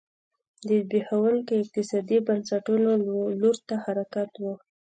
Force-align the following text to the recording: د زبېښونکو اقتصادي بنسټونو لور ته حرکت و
د 0.67 0.69
زبېښونکو 0.81 1.53
اقتصادي 1.63 2.17
بنسټونو 2.27 2.89
لور 3.41 3.55
ته 3.67 3.75
حرکت 3.83 4.31
و 4.37 4.43